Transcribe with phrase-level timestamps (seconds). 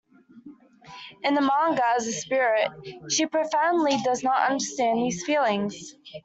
[1.21, 2.71] In the manga, as a spirit,
[3.11, 5.93] she profoundly does not understand these feelings.